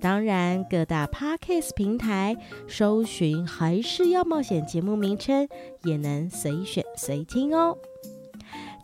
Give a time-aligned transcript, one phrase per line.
[0.00, 2.36] 当然，各大 Podcast 平台
[2.68, 5.48] 搜寻还是要冒险节目名称，
[5.84, 7.76] 也能随选随听哦。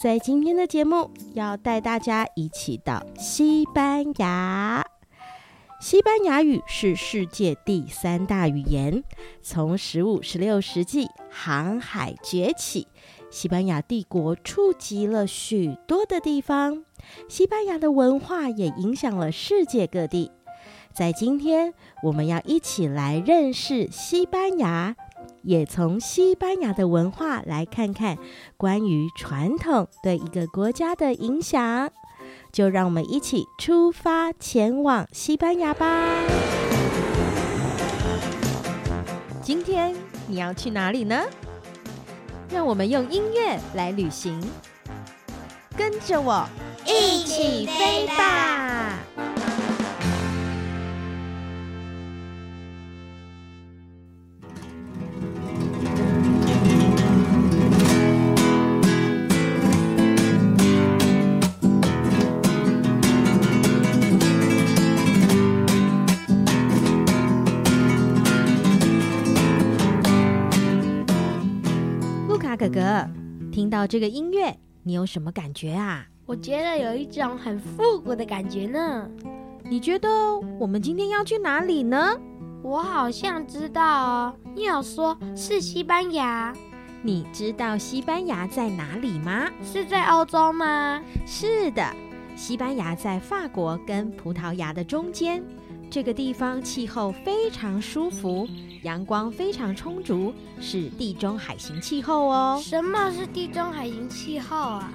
[0.01, 4.85] 在今天的节目，要带大家一起到西班牙。
[5.81, 9.05] 西班牙语是世界第三大语言。
[9.41, 12.89] 从十五、十六世纪航海崛起，
[13.31, 16.85] 西班牙帝国触及了许多的地方，
[17.29, 20.31] 西班牙的文化也影响了世界各地。
[20.95, 21.75] 在今天，
[22.05, 24.95] 我们要一起来认识西班牙，
[25.43, 28.17] 也从西班牙的文化来看看
[28.57, 31.91] 关于传统对一个国家的影响。
[32.53, 36.23] 就让我们一起出发前往西班牙吧！
[39.43, 39.93] 今天
[40.29, 41.25] 你要去哪里呢？
[42.49, 44.41] 让我们用音乐来旅行，
[45.77, 46.47] 跟着我
[46.87, 49.01] 一起飞吧！
[72.57, 73.09] 哥哥，
[73.51, 76.07] 听到这个音乐，你有什么感觉啊？
[76.27, 79.09] 我觉得有一种很复古的感觉呢。
[79.65, 80.09] 你觉得
[80.59, 82.19] 我们今天要去哪里呢？
[82.63, 86.55] 我好像知道哦，你有说是西班牙。
[87.03, 89.51] 你知道西班牙在哪里吗？
[89.63, 91.03] 是在欧洲吗？
[91.27, 91.85] 是的，
[92.37, 95.45] 西班牙在法国跟葡萄牙的中间。
[95.95, 98.49] 这个地方气候非常舒服，
[98.83, 102.61] 阳光非常充足，是地中海型气候哦。
[102.61, 104.93] 什么是地中海型气候啊？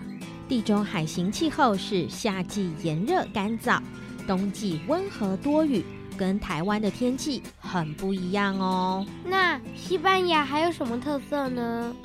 [0.50, 3.82] 地中海型气候是夏季炎热干燥，
[4.28, 5.86] 冬季温和多雨，
[6.18, 9.06] 跟台湾的天气很不一样哦。
[9.24, 11.96] 那西班牙还有什么特色呢？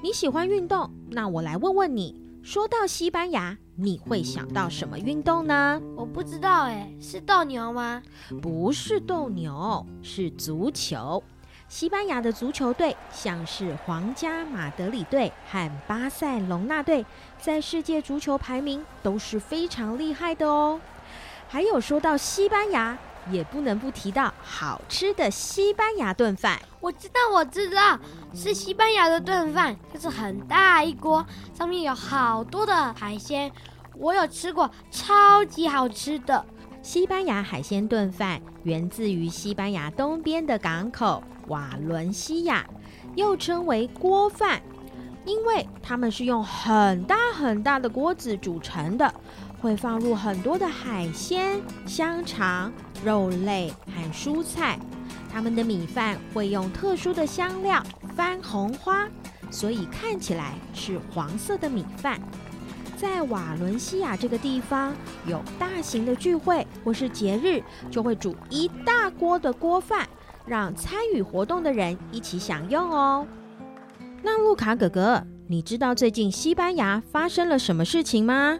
[0.00, 5.80] 你喜欢运动，那我来问问你，说到西班牙，你会想到什么运动呢？
[5.96, 8.00] 我不知道哎，是斗牛吗？
[8.40, 11.22] 不是斗牛，是足球。
[11.66, 17.04] 西班牙的足球队像是皇家马德里队和巴塞隆纳队，
[17.40, 20.80] 在世界足球排名都是非常厉害的哦。
[21.48, 22.96] 还有说到西班牙，
[23.30, 26.60] 也不能不提到好吃的西班牙炖饭。
[26.80, 27.98] 我知道，我知道，
[28.34, 31.24] 是西班牙的炖饭，就是很大一锅，
[31.56, 33.50] 上面有好多的海鲜。
[33.96, 36.44] 我有吃过，超级好吃的。
[36.82, 42.66] 西班牙海鲜炖饭源自于西班牙东边的港口瓦伦西亚，
[43.14, 44.60] 又称为锅饭，
[45.24, 49.14] 因为它们是用很大很大的锅子煮成的，
[49.62, 52.70] 会放入很多的海鲜、香肠、
[53.04, 54.78] 肉类和蔬菜。
[55.30, 57.82] 他们的米饭会用特殊的香料
[58.16, 59.06] 番红花，
[59.50, 62.20] 所以看起来是黄色的米饭。
[62.96, 64.94] 在瓦伦西亚这个地方
[65.26, 70.08] 有大型的聚会或是节日，就会煮一大锅的锅饭，
[70.46, 73.26] 让参与活动的人一起享用哦。
[74.22, 78.58] 那路卡哥哥，你知道最近西班牙发生了什么事情吗？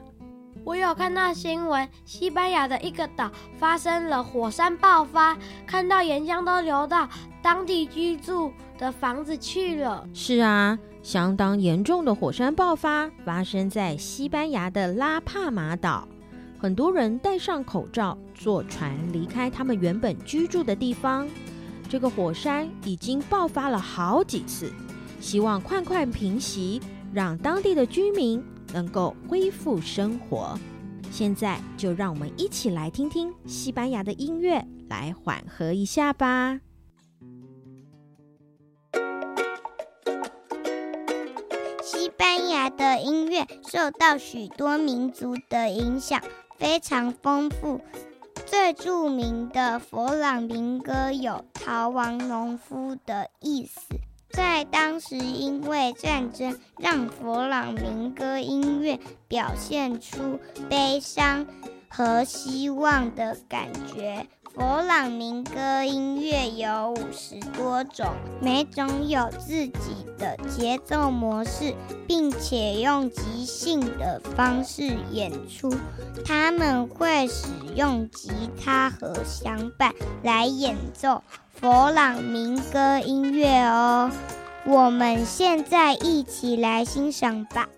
[0.65, 7.07] 我有看到新闻，西班牙的一个岛发生了火山爆发，看到岩浆都流到
[7.43, 10.09] 当地居住的房子去了。
[10.15, 16.09] 是啊，相当严重的火山爆发发生在西班牙的拉帕马岛，
[16.59, 21.29] 很多人戴上口罩坐船离开他们原本居住的地方。
[21.91, 24.73] 这个火山已经爆发了好几次，
[25.21, 26.81] 希望快快平息，
[27.13, 28.43] 让当地的居民。
[28.75, 30.59] 能够恢复生活，
[31.09, 36.61] 现在就让我们一起来听听西班牙的音乐，来缓和一下吧。
[41.85, 46.21] 西班牙的音乐受到许多民族的影响，
[46.59, 47.81] 非常丰富。
[48.45, 53.81] 最著名的佛朗明哥有“逃亡农夫”的意思。
[54.35, 58.99] 在当时，因为战争，让佛朗明哥音乐
[59.29, 61.47] 表现出悲伤
[61.89, 64.27] 和希望的感觉。
[64.55, 68.07] 佛朗明哥音乐有五十多种，
[68.41, 69.73] 每种有自己
[70.17, 71.75] 的节奏模式，
[72.07, 75.75] 并且用即兴的方式演出。
[76.25, 78.31] 他们会使用吉
[78.65, 79.93] 他和响板
[80.23, 81.25] 来演奏。
[81.51, 84.09] 佛朗明哥音乐哦，
[84.65, 87.69] 我们现在一起来欣赏吧。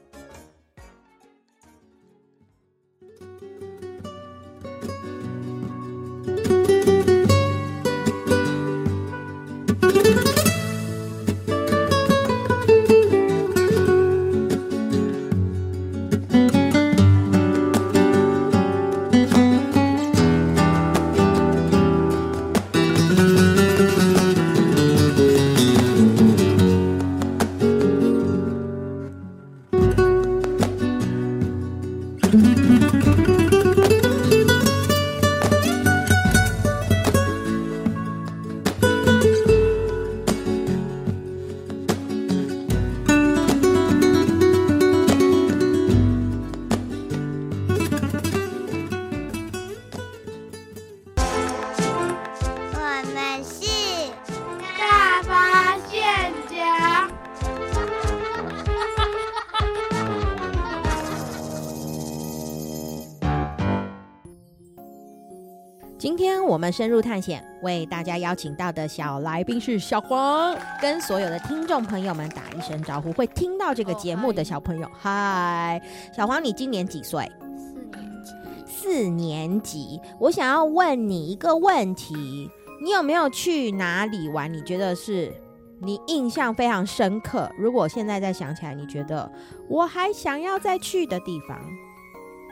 [66.77, 73.11] 深入探险，为大家邀请到的小来宾是小黄，跟所有的听众朋友们打一声招呼。
[73.15, 75.81] 会听到这个节目的小朋友，嗨，
[76.15, 77.33] 小黄，你今年几岁？
[77.41, 78.33] 四年级。
[78.67, 80.01] 四年级。
[80.19, 82.51] 我想要问你一个问题，
[82.83, 84.53] 你有没有去哪里玩？
[84.53, 85.33] 你觉得是
[85.81, 87.51] 你印象非常深刻？
[87.57, 89.33] 如果现在再想起来，你觉得
[89.67, 91.59] 我还想要再去的地方？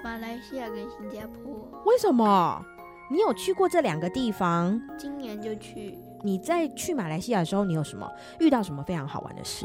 [0.02, 1.68] 马来西亚跟新加坡。
[1.84, 2.64] 为什么？
[3.14, 4.80] 你有去过这两个地方？
[4.98, 5.96] 今年就去。
[6.20, 9.64] 你在去马来西亚的时候，你有什么遇到什么非常好玩的事？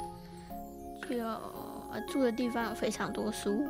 [1.10, 1.18] 就
[2.08, 3.65] 住的地方有非常多书，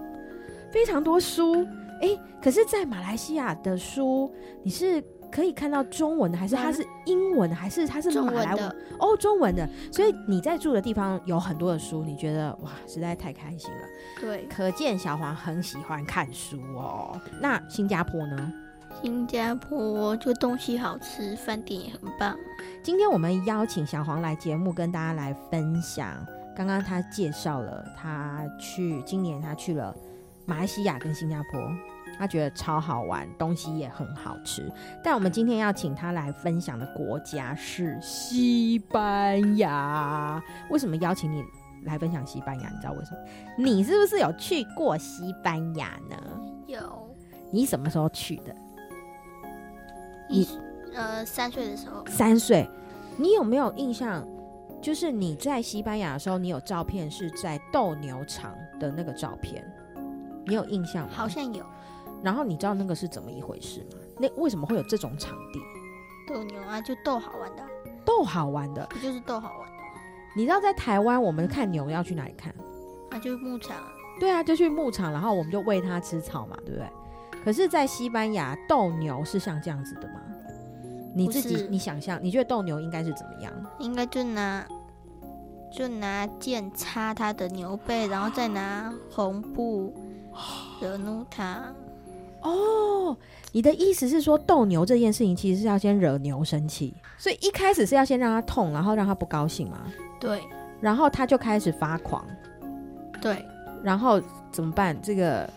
[0.69, 1.65] 非常多书。
[2.01, 2.09] 哎，
[2.41, 4.29] 可是，在马来西亚的书，
[4.63, 8.57] 你是可以看到中文的，还是它是英文的，还是它是马来文？
[8.57, 9.65] 的哦，中文的。
[9.93, 13.88] 所以你在住的地方有很多的书，你觉得哇，实在太开心了。
[14.19, 17.17] 对，可见小黄很喜欢看书哦。
[17.39, 18.53] 那新加坡呢？
[19.01, 22.36] 新加坡就东西好吃，饭店也很棒。
[22.84, 26.25] 今天我们邀请小黄来节目，跟大家来分享。
[26.55, 29.96] 刚刚他介绍了他去，今年他去了
[30.46, 31.62] 马来西亚跟新加坡，
[32.17, 34.69] 他觉得超好玩，东西也很好吃。
[35.01, 40.43] 但我们今天要请他来分享的国家是西班牙。
[40.69, 41.41] 为什么邀请你
[41.86, 42.69] 来分享西班牙？
[42.69, 43.17] 你知道为什么？
[43.63, 46.17] 你是不是有去过西班牙呢？
[46.67, 47.08] 有。
[47.51, 48.53] 你什么时候去的？
[50.29, 50.48] 你
[50.93, 52.03] 呃，三岁的时候。
[52.07, 52.69] 三岁，
[53.17, 54.25] 你有没有印象？
[54.81, 59.62] 就是你在西班牙的时候，你有照片是在斗牛场的那个照片，
[60.45, 61.12] 你有印象吗？
[61.13, 61.65] 好像有。
[62.24, 63.98] 然后你知道那个是怎么一回事吗？
[64.19, 65.59] 那为什么会有这种场地？
[66.33, 67.63] 斗牛啊，就斗好玩的。
[68.05, 70.01] 斗好玩的，不就是斗好玩的吗？
[70.36, 72.53] 你知道在台湾我们看牛要去哪里看？
[73.12, 73.77] 啊，就是牧场。
[74.19, 76.88] 对啊，就去牧场，然后我们就喂它吃草嘛，对不对？
[77.43, 80.22] 可是，在西班牙斗牛是像这样子的吗？
[81.13, 83.51] 你自己，你想象，你觉得斗牛应该是怎么样？
[83.79, 84.65] 应该就拿
[85.72, 89.93] 就拿剑插他的牛背，然后再拿红布
[90.79, 91.74] 惹怒他。
[92.41, 93.17] 哦，
[93.51, 99.79] 你的意思是说斗牛这件事情其实是要先惹牛生气，所以一开始是要先让他痛，然后让他不高兴吗？
[100.19, 100.41] 对，
[100.79, 102.25] 然后他就开始发狂。
[103.19, 103.43] 对，
[103.84, 104.96] 然后怎么办？
[105.01, 105.50] 这个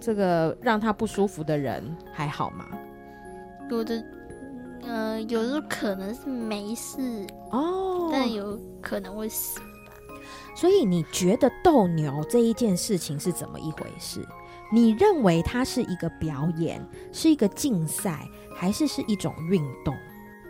[0.00, 2.66] 这个让他不舒服的人还好吗？
[3.70, 4.04] 有的，
[4.86, 9.66] 呃，有的可能是没事哦，但有可能会死吧。
[10.54, 14.26] 所以你觉得斗牛这一件事情是怎么一回事？
[14.72, 19.94] 你认为它是一个表演，是一个竞赛，还是是一种运动？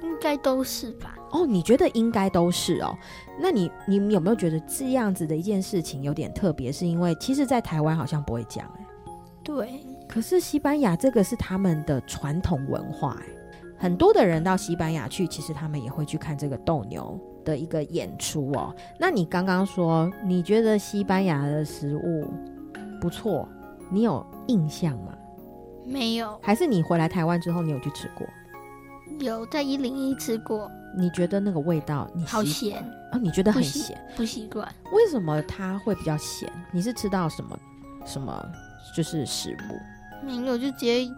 [0.03, 1.17] 应该都是吧。
[1.31, 2.97] 哦，你觉得应该都是哦？
[3.39, 6.73] 那你你有没有觉得这样子的一件事情有点特别？
[6.73, 8.87] 是因为其实，在台湾好像不会讲哎。
[9.49, 9.81] 对。
[10.07, 13.27] 可是西班牙这个是他们的传统文化哎，
[13.79, 18.75] 很多的人到西班牙去，其实他们也会去看这个斗牛的一个演出哦。
[19.01, 22.27] 那你刚刚说你觉得西班牙的食物
[23.01, 23.49] 不错？
[23.91, 25.15] 你有印象吗？
[25.87, 26.39] 没有。
[26.43, 28.27] 还是你回来台湾之后，你有去吃过？
[29.21, 30.71] 有，在一零一吃过。
[30.97, 33.19] 你觉得那个味道你，你好咸啊？
[33.19, 33.99] 你觉得很咸？
[34.15, 34.67] 不习惯。
[34.93, 36.51] 为什么它会比较咸？
[36.71, 37.59] 你是吃到什么
[38.05, 38.47] 什么
[38.99, 40.27] 就是食物？
[40.27, 41.09] 没有，就直接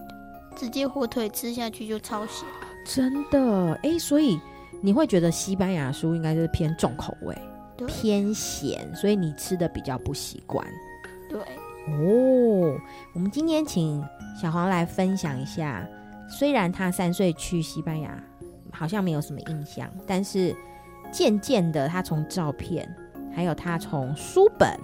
[0.54, 2.46] 直接火腿吃下去就超咸。
[2.84, 3.72] 真的？
[3.82, 4.38] 哎，所以
[4.82, 7.34] 你会觉得西班牙食物应该就是偏重口味，
[7.86, 10.62] 偏咸，所以你吃的比较不习惯。
[11.26, 11.40] 对。
[11.88, 12.78] 哦，
[13.14, 14.06] 我们今天请
[14.38, 15.88] 小黄来分享一下。
[16.28, 18.22] 虽然他三岁去西班牙，
[18.70, 20.54] 好像没有什么印象，但是
[21.10, 22.86] 渐渐的，他从照片，
[23.34, 24.78] 还有他从书本，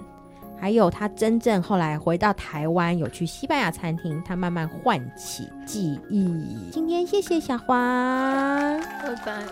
[0.59, 6.69] 还有他真正后来回到台湾，有去西班牙餐厅，他慢慢唤起记忆。
[6.71, 9.43] 今天谢谢小花，拜拜。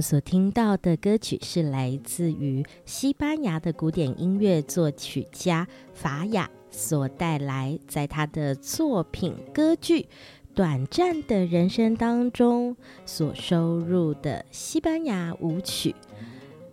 [0.00, 10.02] 所听到的歌曲是来自于西班牙的古典音乐作曲家法雅所带来，在他的作品歌剧
[10.54, 15.94] 《短暂的人生》当中所收录的西班牙舞曲。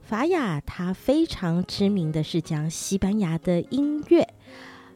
[0.01, 4.25] 法雅他非常知名的是将西班牙的音乐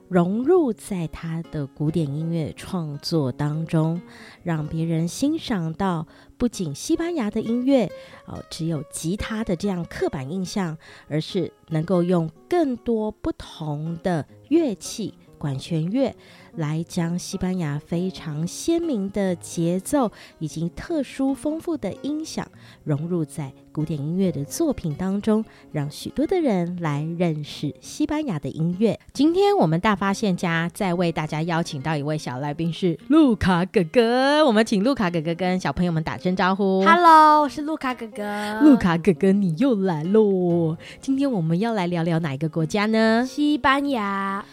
[0.07, 4.01] 融入在他的古典音乐创作当中，
[4.43, 6.07] 让别人欣赏到。
[6.41, 7.87] 不仅西班牙的音乐
[8.25, 10.75] 哦，只有吉他的这样刻板印象，
[11.07, 16.15] 而是能够用更多不同的乐器，管弦乐。
[16.55, 22.47] 来将西班牙非常鲜明的节奏以及特殊丰富的音响
[22.83, 28.99] 融入在古典音乐的作品当中，让许多的人来认识西班牙的音乐。
[29.13, 36.83] 今天我们大发现家再为大家邀请到一位小来宾是路卡哥哥，我们请路卡哥哥跟小朋友们打声招呼。
[36.83, 38.59] Hello，我是路卡哥哥。
[38.61, 40.75] 路卡哥哥，你又来喽！
[40.99, 43.25] 今天我们要来聊聊哪一个国家呢？
[43.25, 44.43] 西班牙。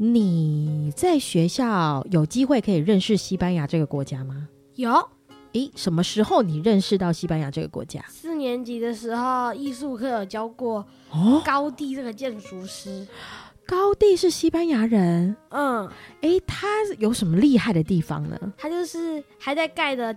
[0.00, 4.48] 你在学校有机会可以认识西班牙这个国家吗？
[4.76, 4.90] 有。
[5.54, 8.04] 诶，什么时候你认识到西班牙这个国家？
[8.08, 11.42] 四年级的时候，艺术课有教过哦。
[11.44, 13.04] 高地这个建筑师。
[13.66, 15.34] 高地是西班牙人。
[15.48, 15.90] 嗯。
[16.20, 18.38] 诶，他有什么厉害的地方呢？
[18.56, 20.14] 他就是还在盖的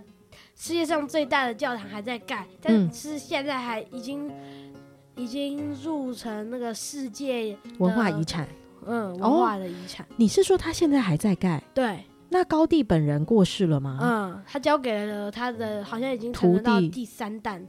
[0.54, 4.72] 世界上最大的教堂还在盖，但是现在还已经、嗯、
[5.16, 8.46] 已经入成那个世界文化遗产。
[8.86, 10.04] 嗯，文化的遗产。
[10.06, 11.62] 哦，你是说他现在还在盖？
[11.74, 11.98] 对。
[12.28, 13.98] 那高地本人过世了吗？
[14.00, 17.60] 嗯，他交给了他的，好像已经徒弟第三代。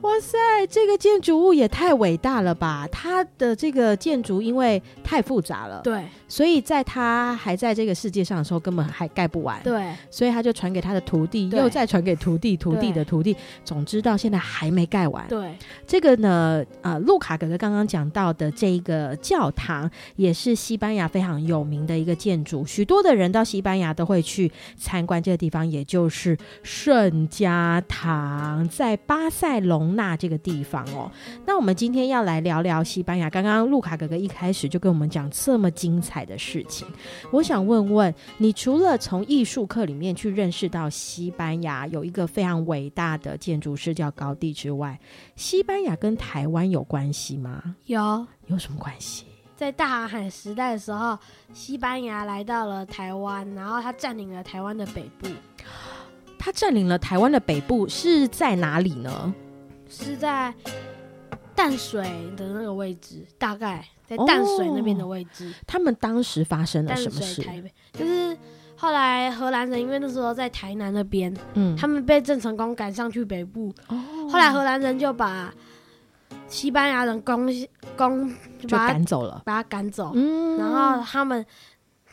[0.00, 0.38] 哇塞，
[0.68, 2.88] 这个建筑物也太伟大了吧！
[2.90, 15.28] 它的这个建筑因为太复杂了，对，所以在他还在这个世界上的时候，根本还盖不完，对，所以他就传给他的徒弟，又再传给徒弟，徒弟的徒弟，总之到现在还没盖完。
[15.28, 15.54] 对，
[15.86, 29.94] 这个呢，啊、呃，路卡哥哥刚刚讲到的这一个教堂，也是西班牙非常有名的一个建筑，许多的人到西班牙都会去参观这个地方，也就是圣家堂，在巴塞隆。
[29.96, 31.12] 那这个地方哦，
[31.44, 33.28] 那我们今天要来聊聊西班牙。
[33.28, 36.86] 刚刚路卡哥哥一开始就跟我们讲这么精彩的事情，
[37.30, 44.98] 我想问问你，除了从艺术课里面去认识到西班牙有一个非常伟大的建筑师叫高地之外，
[45.36, 47.76] 西班牙跟台湾有关系吗？
[47.86, 49.26] 有，有什么关系？
[49.56, 51.16] 在大航海时代的时候，
[51.52, 55.28] 西班牙来到了台湾，然后他占领了台湾的北部。
[56.38, 59.32] 他占领了台湾的北部是在哪里呢？
[59.88, 60.52] 是在
[61.54, 62.02] 淡水
[62.36, 65.48] 的那个位置，大概在淡水那边的位置。
[65.48, 67.42] 哦，他们当时发生了什么事？
[67.42, 68.36] 台北就是
[68.76, 73.72] 后来荷兰人因为那时候在台南那边，嗯，他们被郑成功赶上去北部。
[73.88, 73.96] 哦，
[74.30, 75.52] 后来荷兰人就把
[76.48, 77.46] 西班牙人攻
[77.96, 80.12] 攻就赶走了，把他赶走。
[80.14, 81.44] 嗯，然后他们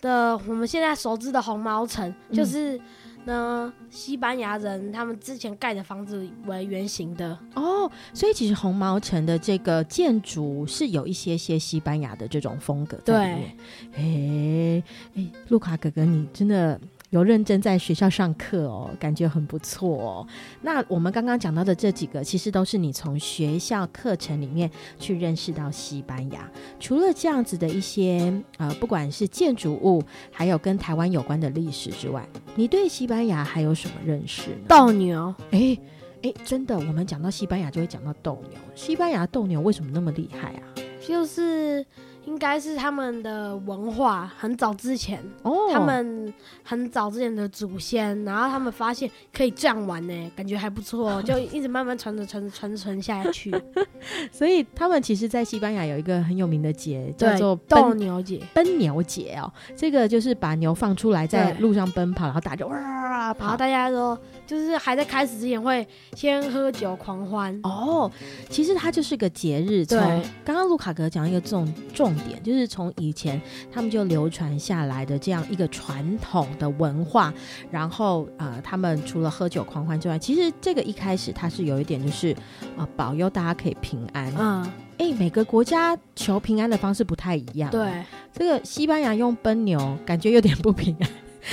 [0.02, 2.76] 的我们现在熟知的红毛城就是。
[2.78, 2.82] 嗯
[3.26, 13.58] 呢，西班牙人他们之前盖的房子为圆形的哦，所以其实红毛城的这个建筑是有一些些西班牙的这种风格在里面。
[13.94, 14.84] 哎
[15.16, 16.80] 哎，路卡哥哥，你真的。
[17.10, 20.28] 有认真在学校上课哦，感觉很不错哦。
[20.62, 24.70] 那我们刚刚讲到的这几个，其实都是你从学校课程里面
[25.00, 26.50] 去认识到西班牙。
[26.80, 34.58] 除了这样子的一些呃，不管是建筑物，还有跟台湾有关的历史之外，你对西班牙还有什么认识呢？
[34.68, 35.78] 斗牛，哎
[36.22, 38.60] 哎，真的，我们讲到西班牙就会讲到斗牛。
[38.76, 40.62] 西班牙斗牛为什么那么厉害啊？
[41.08, 41.84] 就是。
[42.30, 45.74] 应该是他们的文化很早之前，oh.
[45.74, 46.32] 他们
[46.64, 53.52] 很早之前的祖先，然后他们发现可以这样玩呢，感觉还不错， 就一直慢慢传着传着传传下去。
[54.32, 58.40] 所以他们其实，在西班牙有一个很有名的节，叫做斗牛节。
[58.54, 64.16] 奔牛节哦，这个就是把牛放出来在路上奔跑，然后大家哇，然后大家都
[64.46, 67.60] 就是还在开始之前会先喝酒狂欢。
[67.64, 68.12] 哦，oh,
[68.50, 69.84] 其实它就是个节日。
[69.84, 70.00] 从
[70.46, 72.16] 刚刚卢卡格讲一个重重。
[72.20, 77.34] 点就是从以前他们就流传下来的这样一个传统的文化，
[77.72, 82.36] 然后呃，他们除了喝酒狂欢之外，其实这个一开始它是有一点就是
[82.78, 84.34] 呃，保佑大家可以平安。
[84.38, 84.64] 嗯，
[84.98, 87.72] 哎、欸，每个国家求平安的方式不太一样。
[87.72, 91.10] 对，这个西班牙用奔牛，感觉有点不平安，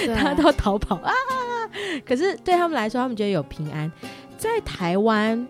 [0.08, 1.12] 大家都逃跑啊。
[2.04, 3.90] 可是对他们来说，他们觉得有平安。
[4.38, 5.46] 在台湾。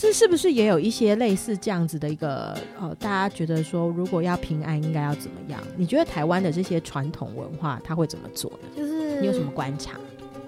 [0.00, 5.60] 这是不是也有一些类似这样子的一个呃，大家觉得说，如果要平安，应该要怎么样？
[5.76, 8.68] 你觉得台湾的这些传统文化，他会怎么做呢？
[8.76, 9.98] 就是你有什么观察？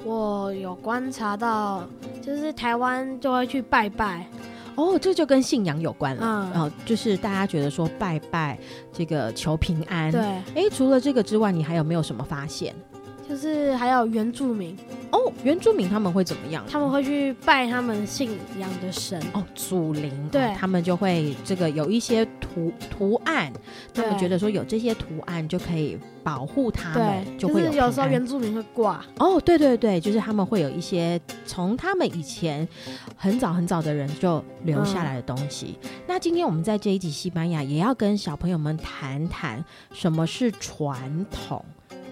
[0.04, 1.82] 我有观察到，
[2.22, 4.24] 就是台湾就会去拜拜。
[4.76, 6.22] 哦，这就跟信仰有关了。
[6.54, 8.56] 嗯，哦，就是大家觉得说拜拜
[8.92, 10.12] 这个求平安。
[10.12, 10.22] 对，
[10.54, 12.72] 哎，除了这个之外，你还有没有什么发现？
[13.30, 14.76] 就是还有原住民
[15.12, 16.64] 哦，原住民他们会怎么样？
[16.68, 20.28] 他们会去拜他们信仰的神哦，祖灵。
[20.32, 23.52] 对、哦，他们就会这个有一些图图案，
[23.94, 29.04] 他们觉得说有这些图案就可以保护他们，对，就会有，就是有时候原住民会挂。
[29.18, 32.66] 哦，对对对，就是他们会有一些从他们以前
[33.14, 35.78] 很早很早的人就留下来的东西。
[35.84, 41.64] 嗯、那今天我们在这一集西班牙也要跟小朋友们谈谈什么是传统。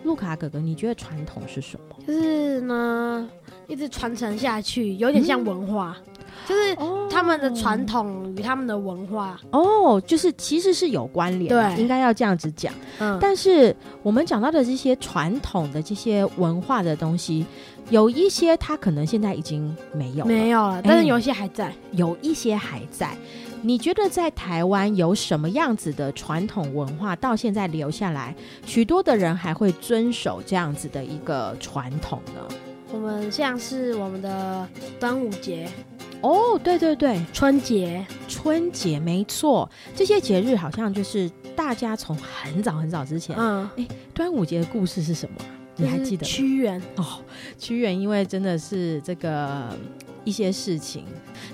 [0.08, 1.96] 路卡哥哥，你觉得传统是什么？
[2.06, 3.28] 就是呢，
[3.66, 6.14] 一直传承下去，有点像文化，嗯、
[6.48, 6.74] 就是
[7.10, 9.38] 他们的传统与他们的文化。
[9.52, 12.72] 哦，就是其实是有关联的，对，应该要这样子讲。
[12.98, 17.44] 嗯，但是我们讲到的这些传统的这些文化的东西，
[17.90, 23.14] 有一些它可能现在已经没有了，没有了，但是有一些还在，有一些还在。
[23.62, 32.56] 你觉得在台湾有什么样子的传统文化到现在留下来，许多的人还会遵守这样子的一个传统呢？
[32.92, 34.66] 我们像是我们的
[34.98, 35.68] 端午节，
[36.22, 45.36] 哦，对对对，春节，春节没错，这些节日好像就是大家从很早很早之前，嗯，哎，端午节的故事是什么？
[45.76, 46.24] 你还记得？
[46.24, 47.04] 屈原哦，
[47.58, 49.68] 屈原因为真的是这个。
[50.28, 51.06] 一些事情，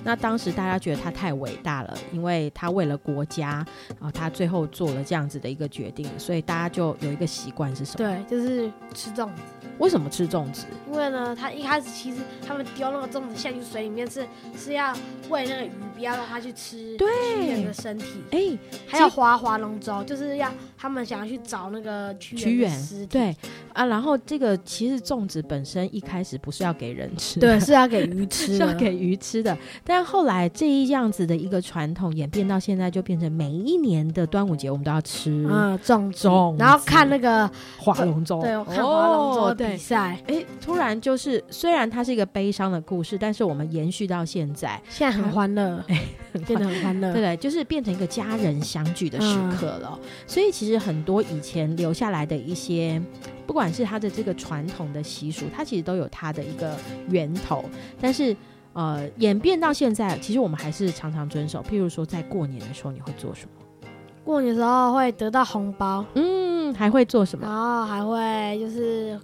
[0.02, 7.98] 那当时大家觉得他太伟大了，因为他为了国家，然后他最后做了这样子的一个决定，所以大家就有一个习惯是什么？
[7.98, 9.42] 对，就是吃粽子。
[9.78, 10.66] 为什么吃粽子？
[10.90, 14.24] 因为呢，他一开始其实他们丢那个粽子下去水里面是
[14.56, 14.92] 是要
[15.28, 18.06] 喂那个鱼，不要让它去吃屈原的身体。
[18.30, 23.06] 哎、欸，还有划划龙舟，就是要他们想要去找那个屈原的尸体。
[23.06, 23.36] 对
[23.72, 29.56] 啊，然后这个其实粽子本身一开始不是要给人吃，对，是要给鱼 吃，是要给鱼吃的。
[29.82, 39.63] 但后来这一样子的一个传统演变到现在，就变成每一年的端午节我们都要吃啊粽粽，然后看那个划龙舟，对，我看划龙舟。
[39.72, 46.00] 比赛哎，突然就是，虽然它是一个悲伤的故事，但是我们延续到现在，现在很欢乐， 哎，
[46.46, 49.98] 变得很欢乐，对对，就是变成一个家人相聚的时刻了。
[50.02, 53.00] 嗯、所以其实很多以前留下来的一些，
[53.46, 56.76] 不管是它的这个传统的习俗，它其实都有它的一个
[57.08, 57.64] 源头。
[58.00, 58.36] 但是
[58.72, 61.62] 呃，演变到现在，其实我们还是常常遵守。
[61.62, 63.88] 譬如说，在过年的时候，你会做什么？
[64.24, 67.46] 过年的时候会得到红包，嗯，还会做什么？
[67.46, 69.20] 然后还会就是。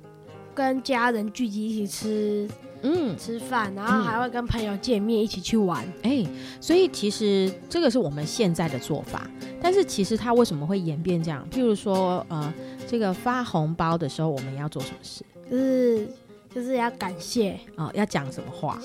[0.54, 2.48] 跟家人聚集一起吃，
[2.82, 5.84] 嗯，吃饭，然后还会跟朋友见面，一起去玩。
[6.02, 6.28] 哎、嗯欸，
[6.60, 9.28] 所以其实这个是我们现在的做法。
[9.62, 11.46] 但是其实它为什么会演变这样？
[11.50, 12.52] 譬如说，呃，
[12.88, 15.22] 这个发红包的时候，我们要做什么事？
[15.50, 16.08] 就是
[16.54, 18.80] 就是要感谢哦，要讲什么话？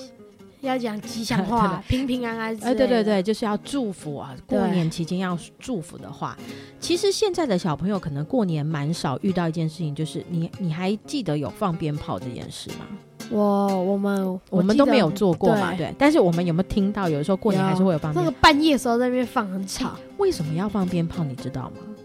[0.60, 2.56] 要讲吉祥话， 平平安安。
[2.62, 4.34] 哎，对对对，就是要祝福啊！
[4.46, 6.36] 过年期间要祝福的话，
[6.80, 12.86] 其实现在的小朋友可能过年蛮少遇到一件事情，就是你你还记得有放鞭炮这件事吗？
[13.30, 15.86] 我我们我，我们都没有做过嘛，对。
[15.86, 17.08] 对，但是我们有没有听到？
[17.08, 18.20] 有的时候过年还是会有放鞭炮。
[18.20, 21.24] 那个半夜的时候在那边放很吵，为什么要放鞭炮？
[21.24, 21.95] 你知道吗？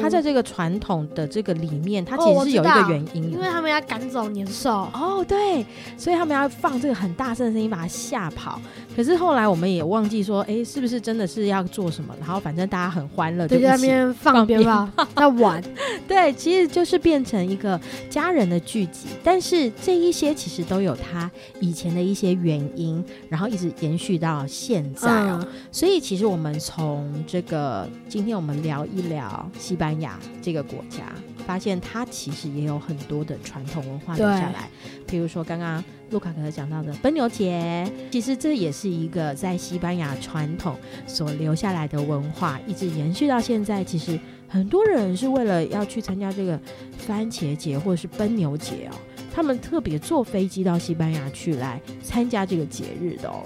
[0.00, 4.88] 它在这个传统的这个里面，他其实是有一个原因的，因为他们要赶走年兽。
[4.92, 5.64] 哦，对，
[5.96, 8.60] 所以他们要放这个很大声的声音把它吓跑。
[8.96, 12.14] 可是后来我们也忘记说，哎，是不是真的是要做什么？
[12.18, 15.62] 然后反正大家很欢乐，就在那边放鞭炮，在玩。
[16.08, 17.78] 对，其实就是变成一个
[18.08, 19.08] 家人的聚集。
[19.22, 21.30] 但是这一些其实都有它
[21.60, 25.38] 以前的一些原因，然后一直延续到现在哦。
[25.42, 29.26] 嗯、所以其实我们从这个今天我们聊一聊。
[29.58, 31.12] 西班牙这个国家，
[31.46, 34.68] 发现它其实也有很多的传统文化留下来，
[35.06, 43.84] 比如说刚刚路卡哥哥讲到的奔牛节，其实这也是一个在西班牙传统所留下来的文化，一直延续到现在。
[43.84, 44.18] 其实
[44.48, 46.58] 很多人是为了要去参加这个
[46.98, 48.94] 番茄节或者是奔牛节哦，
[49.34, 53.42] 他们特别坐飞机到西班牙去来参加这个节日的哦，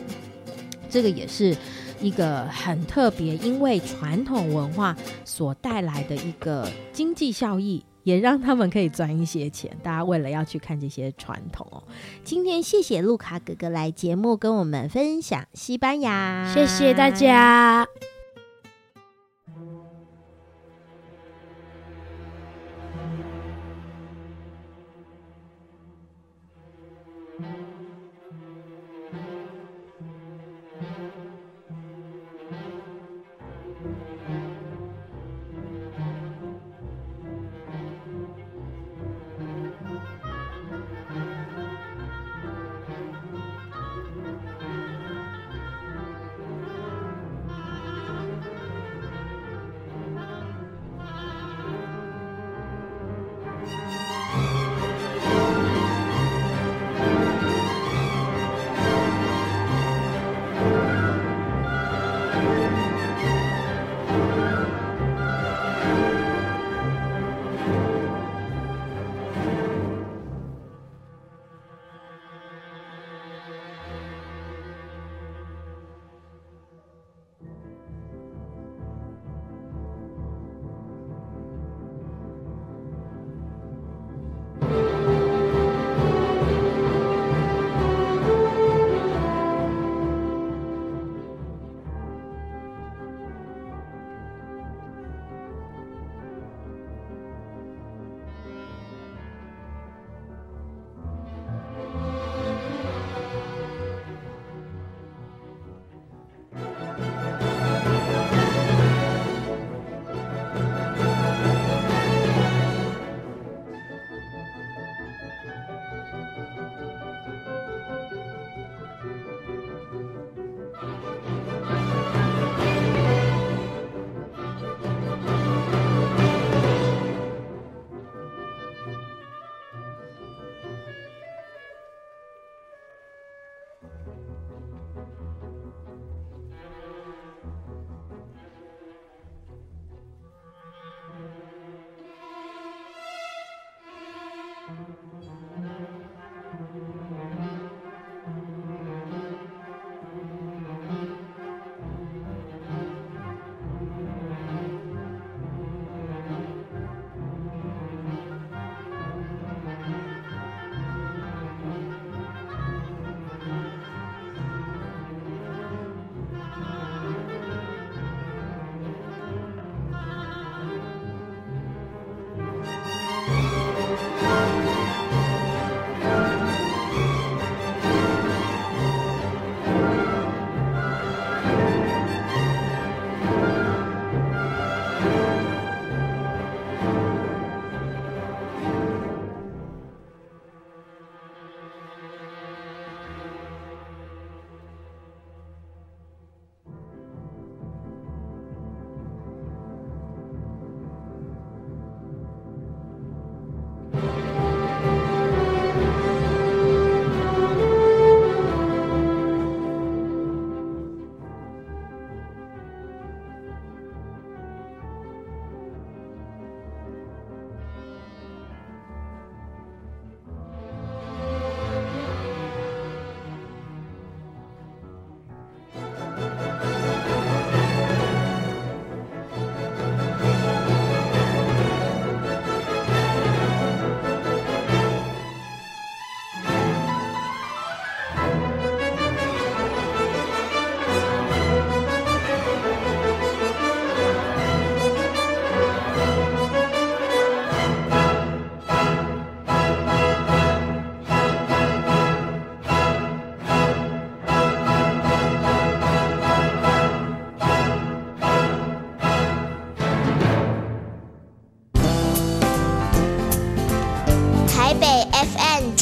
[0.88, 1.57] 这个也是。
[2.00, 9.70] 一个很特别，因为传统文化所带来的一个经济效益，也让他们可以赚一些钱。
[9.82, 11.82] 大家为了要去看这些传统哦，
[12.24, 17.86] 今天谢谢路卡哥哥来节目跟我们分享西班牙，谢谢大家。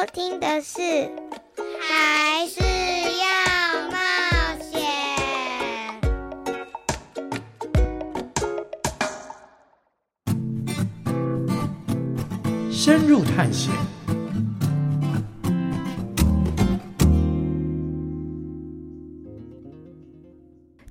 [0.00, 0.80] 收听的是
[1.78, 2.62] 《还是
[3.20, 3.26] 要
[3.90, 3.98] 冒
[4.72, 4.80] 险》。
[12.72, 13.99] 深入探险。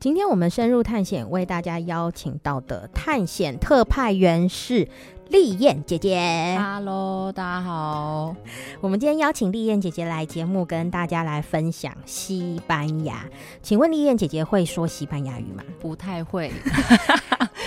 [0.10, 4.88] 今天我们深入探险，为大家邀请到的探险特派员是。
[5.28, 8.36] 丽燕姐姐，Hello，大家好。
[8.82, 13.24] 我们今天邀请丽燕姐姐来节目，跟大家来分享西班牙。
[13.62, 15.64] 请问丽燕姐姐会说西班牙语吗？
[15.80, 16.52] 不太会。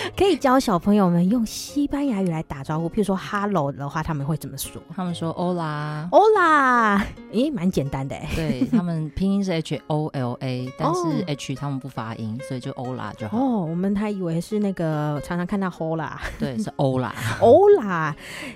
[0.17, 4.83] 可以教小朋友们用西班牙语来打招呼，譬如说 “hello” 的话，他们会怎么说？
[4.95, 7.01] 他们说 “hola”，“hola”，
[7.33, 8.29] 诶，蛮简单的诶。
[8.35, 13.39] 对，他们拼音是 H O L A，但是 H 他们不发音，所以就 “hola” 就好。
[13.39, 17.13] 哦，我们还以为是那个常常看到 “hola”，对，是 “hola”。
[17.41, 18.15] Hola，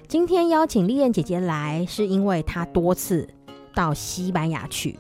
[0.09, 3.28] 今天邀请丽燕姐姐来，是因为她多次
[3.74, 4.98] 到西班牙去。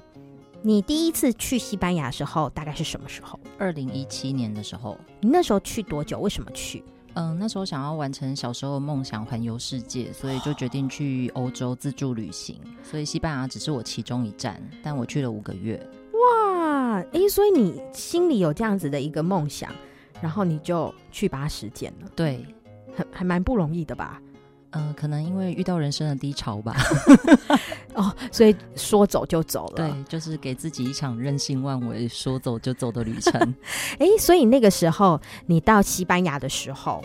[0.66, 3.38] 你第一次去西班牙的时候，大概是什么时候？
[3.56, 4.98] 二零一七年的时候。
[5.20, 6.18] 你那时候去多久？
[6.18, 6.82] 为什么去？
[7.14, 12.60] 嗯，那时候想要完成小时候的梦想，环游世界，所以就决定去欧洲自助旅行。
[12.82, 15.80] 所以西班牙只是我其中一站，但我去了五个月。
[16.14, 19.72] 哇，哎、欸，所以你心里有这样子的一个梦想，
[20.20, 22.08] 然后你就去把它实践了。
[22.16, 22.44] 对，
[22.92, 24.20] 还还蛮不容易的吧？
[24.70, 26.76] 嗯、呃，可能因为遇到人生的低潮吧，
[27.94, 29.76] 哦，所以说走就走了。
[29.76, 33.40] 对，就是给自己一场任性妄为、说走就走的旅程。
[33.98, 37.02] 哎、欸，所以那个时候你到西班牙的时候，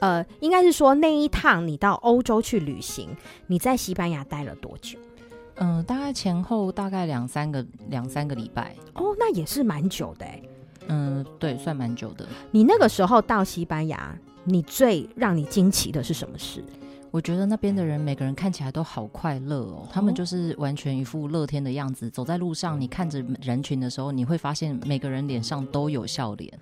[0.00, 3.08] 呃，应该是说那一趟你到欧洲去旅行，
[3.46, 4.98] 你在西班牙待了多久？
[5.56, 8.74] 嗯、呃，大概前后大概两三个两三个礼拜。
[8.94, 10.42] 哦，那也是蛮久的哎。
[10.88, 12.26] 嗯，对，算蛮久的。
[12.50, 14.14] 你那个时候到西班牙，
[14.44, 16.62] 你最让你惊奇的是什么事？
[17.16, 22.10] 我觉得那边的人每个人看起来都好快乐哦，他们就是完全一副乐天的样子。
[22.10, 26.52] 走在路上，你看着人群的时候，你会发现每个人脸上都有笑脸。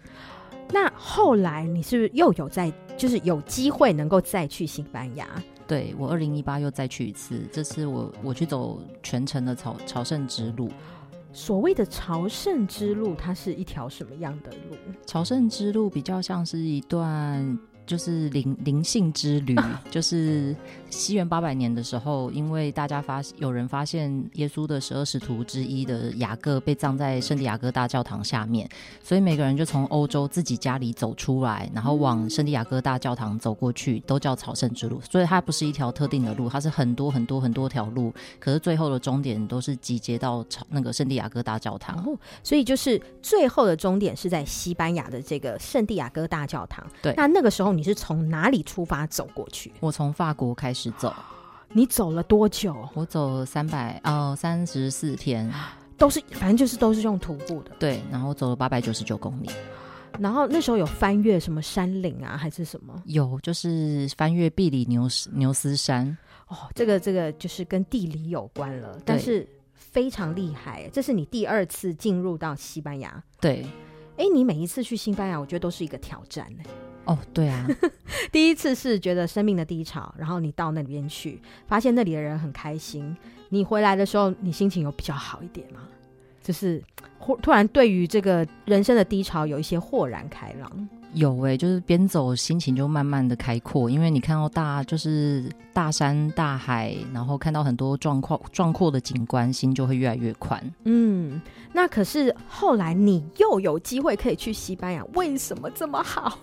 [0.71, 5.29] 那后来你是不是又有在，就是有机会能够再去西班牙？
[5.67, 10.71] 对，我二零一八又再去一次，这次我我去走全程的朝朝圣之路。
[11.33, 14.77] 所谓的朝圣之路，它是一条什么样的路？
[15.05, 17.59] 朝圣之路比较像是一段。
[17.87, 19.57] 就是灵 灵性之旅，
[19.91, 20.55] 就是
[20.91, 28.69] 西元八百年的时候，因为大家发有人发现耶稣的十二使徒之一的雅各被葬在圣地亚哥大教堂下面，
[29.03, 35.01] 所以每个人就从欧洲自己家里走出来，然后往圣地亚哥大教堂走过去，都叫朝圣之路。
[35.11, 41.99] 所以它不是一条特定的路，它是很多很多很多条路，可是最后的终点都是集结到朝那个圣地亚哥大教堂。
[42.07, 46.87] 哦，所以就是最后的终点是在西班牙的这个圣地亚哥大教堂。
[47.03, 47.74] 对，那那个时候。
[47.77, 49.73] 你是从哪里出发走过去？
[49.81, 51.13] 我从法国开始走。
[51.77, 52.89] 你走了多久？
[52.95, 55.53] 我走了三百哦，三十四天，
[55.99, 57.73] 都是反正就是都是用徒步的。
[57.81, 59.51] 对，然后走了八百九十九公里。
[60.21, 63.03] 然后那时候有翻越什么山岭啊，还是什么？
[63.07, 66.17] 有，就是翻越比里牛斯牛斯山。
[66.47, 70.89] 哦，这个这个就是跟地理有关了，但是非常厉害。
[70.93, 73.21] 这是你第二次进入到西班牙？
[73.41, 73.67] 对。
[74.17, 76.63] 哎，你每一次去西班牙，我觉得都是一个挑战呢。
[77.07, 77.67] 哦，对啊，
[78.33, 83.17] 第一次是觉得生命的低潮，然后你到那边去，发现那里的人很开心。
[83.51, 85.81] 你回来的时候，你心情有比较好一点吗？
[86.43, 86.83] 就是
[87.19, 90.89] 忽突然对于这个人生的低潮有一些豁然开朗。
[91.15, 100.63] 有诶、欸，就是边走心情就慢慢的开阔，因为你看到大就是大山大海，然后看到很多壮阔壮阔的景观，心就会越来越宽。
[100.85, 106.39] 嗯，那可是后来你又有机会可以去西班牙，为什么这么好？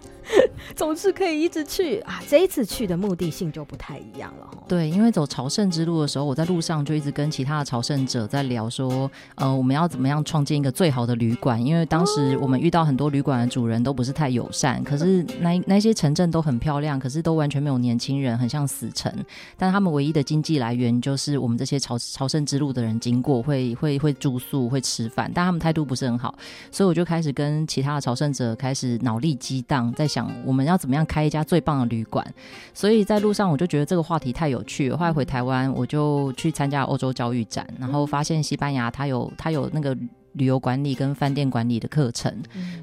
[0.75, 2.21] 总是可以一直去啊！
[2.27, 4.47] 这一次去的目的性就不太一样了。
[4.67, 11.63] 对，因为走朝圣之路的时候，我在路上就一直跟其他的朝圣者在聊说，呃，我们要怎么样创建一个最好的旅馆？
[11.63, 19.11] 因为当时我们遇到很多旅馆的主人都不是太友善，可是那那些城镇都很漂亮，可是都完全没有年轻人，很像死城。
[19.57, 26.35] 但他们唯一的经济来源就是我们这些朝朝圣之路的人经过会会会住宿会吃饭，但他们态度不是很好，
[26.71, 32.25] 所以我就开始跟其他的朝圣者开始脑力激荡，在想我们要怎么样开一家最棒的旅馆。
[32.73, 39.97] 所以在路上我就觉得这个话题太有趣了，后来回台湾我就去参加欧洲教育展，然后发现西班牙它有它有那个
[40.33, 42.33] 旅游管理跟饭店管理的课程，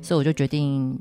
[0.02, 0.98] 所以我就决定。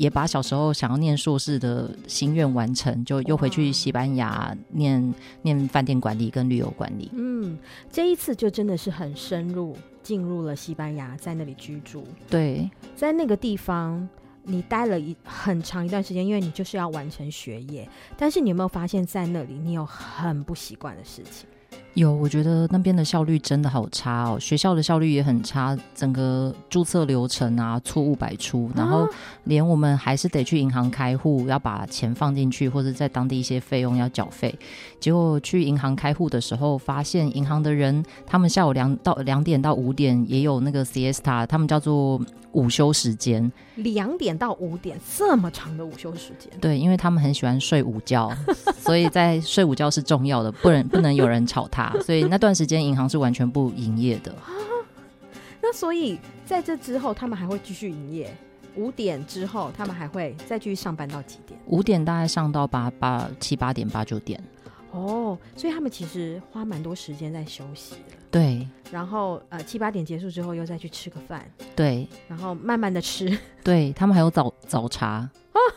[0.00, 7.10] 也把小时候想要念硕士的心愿完成，就又回去西班牙念念饭店管理跟旅游管理。
[7.12, 7.58] 嗯，
[7.92, 12.02] 这一次就真的是很深入进入了西班牙，在那里居住。
[12.30, 14.08] 对，在那个地方
[14.42, 17.86] 你待了一很长一段时间，因为你就是要完成学业。
[18.16, 21.46] 但是你有没有发现，在那里你有很不习惯的事情？
[21.94, 29.08] 有，我觉得那边的效率真的好差哦，学校的效率也很差，整个注册流程啊错误百出，然后
[29.44, 34.56] 连我们还是得去银行开户，要把钱放进去，或者在当地一些费用要缴费。
[35.00, 42.20] 结果去银行开户的时候，发现银行的人他们下午两到两点到五点也有那个 siesta，他们叫做。
[42.52, 46.50] 午休时间两点到五点，这么长的午休时间？
[46.60, 48.28] 对，因为他们很喜欢睡午觉，
[48.76, 54.34] 所以在睡午觉是重要的，不能不能有人吵他，所以那段时间银行是完全不营业的。
[55.62, 58.34] 那所以在这之后，他们还会继续营业？
[58.76, 61.58] 五点之后，他们还会再继续上班到几点？
[61.66, 64.42] 五点大概上到八八七八点八九点。
[64.92, 68.16] 哦，所以他们其实花蛮多时间在休息的。
[68.30, 71.44] 对，然后呃七八点结束之后又再去吃个饭。
[71.76, 73.36] 对，然后慢慢的吃。
[73.62, 75.28] 对，他们还有早早茶，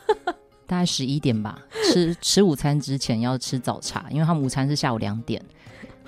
[0.65, 1.59] 大概十一点吧，
[1.91, 5.43] 吃吃午餐之前要吃早茶，因为他们午餐是下午两点。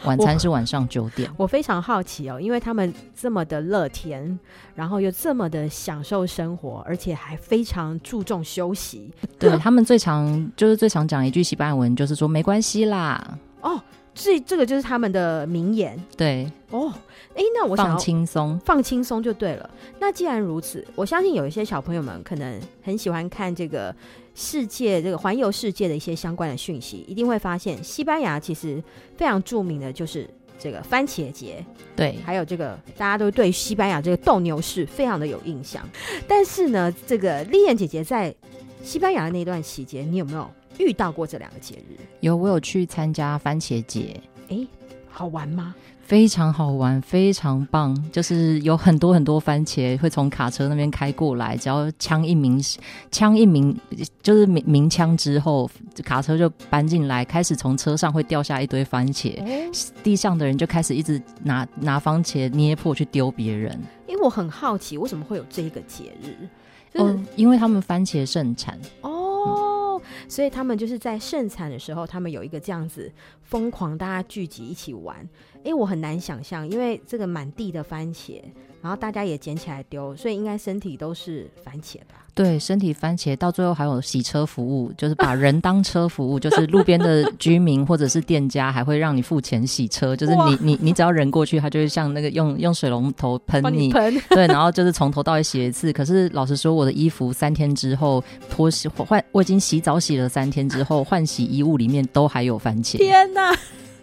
[0.03, 1.29] 晚餐是晚上九点。
[1.37, 4.37] 我非常好奇哦，因为他们这么的乐天，
[4.75, 9.11] 然后又这么的享受生活，而且还非常注重休息。
[9.39, 13.37] 对， 他们最常就是最常讲一句西班牙文，就是说没关系啦。
[13.61, 13.81] 哦，
[14.13, 15.99] 这这个就是他们的名言。
[16.17, 16.51] 对。
[16.71, 16.91] 哦，
[17.33, 19.69] 哎，那我想放轻松，放轻松就对了。
[19.99, 23.95] 那既然如此，我相信有一些小朋友们可能很喜欢看这个。
[24.35, 28.83] 世界这个环游世界的一些相关的讯息，一定会发现西班牙其实
[29.17, 30.29] 非常著名的就是
[30.59, 31.65] 这个番茄节，
[31.95, 35.81] 对，还有这个大家都对西班牙这个斗牛士非常的有印象。
[36.27, 38.35] 但是呢，这个丽燕姐姐在
[38.83, 41.97] 西班牙的那段期间，你有没有遇到过这两个节日？
[42.19, 44.19] 有，我有去参加番茄节。
[44.49, 44.67] 哎，
[45.09, 45.73] 好玩吗？
[46.05, 52.63] 非常好玩，非常棒，就是有很多很多番茄会从卡车那边开过来，只要枪一鸣，
[53.09, 53.75] 枪一鸣
[54.21, 55.67] 就是鸣鸣枪之后，
[56.03, 59.71] 卡车就搬进来，开始从车上会掉下一堆番茄，哦、
[60.03, 63.75] 地上的人就开始一直拿拿番茄捏破去丢别人。
[64.07, 66.47] 因为我很好奇，为什么会有这个节日？
[66.93, 75.27] 就是、哦，因为他们番茄盛产哦，嗯、所以他们就是在盛产的时候，他们有一个这样子疯狂大家聚集一起玩。
[75.65, 78.39] 因为我很难想象，因为这个满地的番茄，
[78.81, 82.23] 然后大家也捡起来丢，所以应该身体都是番茄吧？
[82.35, 95.91] 对，身体番茄，到最后还有洗车服务，就是把人当车服务，就是路边的居民或者是店家还会让你付钱洗车， 就是你你你只要人过去，他就会像那个用用水龙头喷你，喷对，然后就是从头到尾洗一次。
[95.91, 102.97] 可是老实说，我的衣服三天之后脱洗换，我已经洗澡洗了三天之后换洗衣物里面都还有番茄。
[102.97, 103.57] 天哪！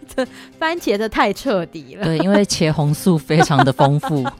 [0.59, 4.23] 番茄的太彻底了，对，因为茄红素非常的丰富。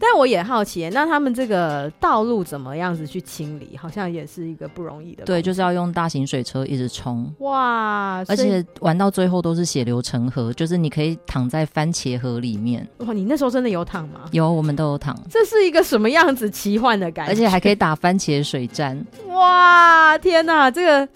[0.00, 3.76] 但我也好奇，那他们这个道路怎么样子去清理？
[3.76, 5.24] 好像也是一个不容易的。
[5.24, 7.30] 对，就是要用大型水车一直冲。
[7.40, 12.86] 哇，而且玩到最后都是血流成河，就是你可以躺在番茄河里面。
[12.98, 14.22] 哇，你那时候真的有躺吗？
[14.32, 15.14] 有，我们都有躺。
[15.30, 17.32] 这是一个什么样子奇幻的感觉？
[17.32, 18.98] 而且还可以打番茄水战。
[19.28, 21.08] 哇，天哪，这个。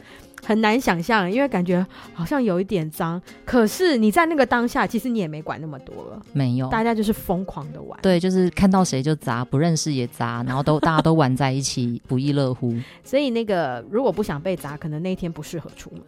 [0.50, 3.22] 很难想象，因为感觉好像有一点脏。
[3.44, 7.96] 可是你在那个当下，其实你也没管那么多了，没有，大家就是疯狂的玩。
[8.02, 12.74] 对，就是看到谁就砸，不认识也砸，然后都大家都玩在一起，不亦乐乎。
[13.04, 16.02] 所以那个如果不想被砸，可能那一天不适合出门。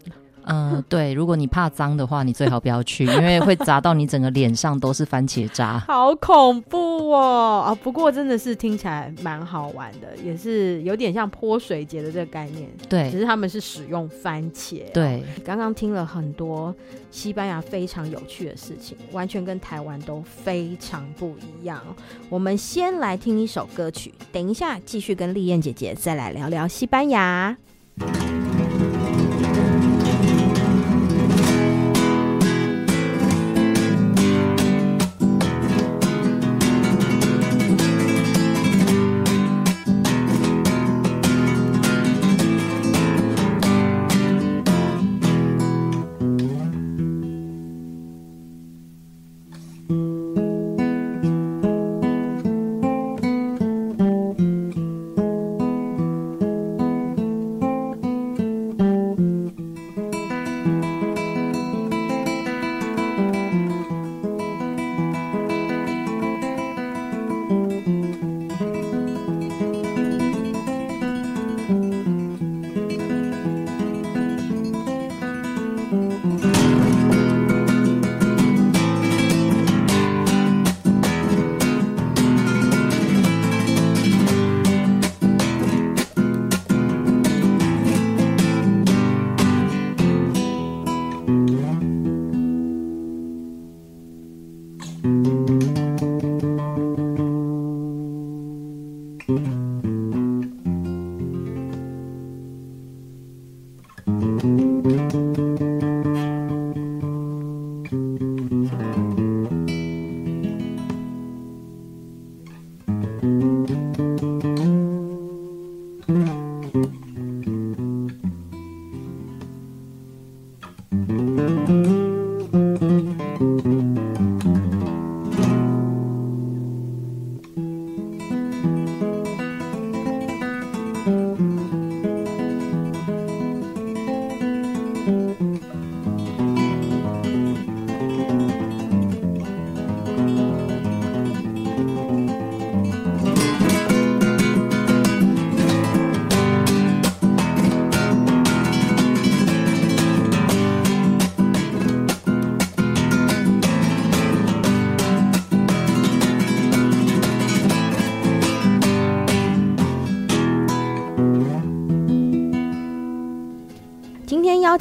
[0.44, 7.64] 嗯、呃，对，如果你怕脏的话，你最好不要去，因为会砸到你整个脸上都是番茄渣， 好恐怖哦！
[7.66, 12.68] 啊，不过真的是听起来蛮好玩的，也是有点像泼水节的这个概念。
[12.88, 14.82] 对，只是他们是使用番茄。
[14.92, 16.74] 对，刚刚听了很多
[17.10, 21.80] 西班牙非常有趣的事情，完全跟台湾都非常不一样。
[22.28, 27.56] 我们先来听一首歌曲，等一下继续跟丽燕姐姐再来聊聊西班牙。